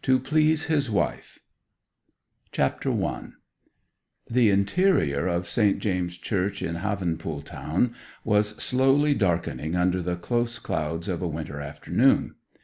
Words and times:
TO 0.00 0.20
PLEASE 0.20 0.66
HIS 0.66 0.92
WIFE 0.92 1.40
CHAPTER 2.52 2.92
I 3.04 3.30
The 4.30 4.48
interior 4.48 5.26
of 5.26 5.48
St. 5.48 5.80
James's 5.80 6.18
Church, 6.20 6.62
in 6.62 6.76
Havenpool 6.76 7.44
Town, 7.44 7.92
was 8.22 8.50
slowly 8.62 9.12
darkening 9.12 9.74
under 9.74 10.00
the 10.00 10.14
close 10.14 10.60
clouds 10.60 11.08
of 11.08 11.20
a 11.20 11.26
winter 11.26 11.60
afternoon. 11.60 12.36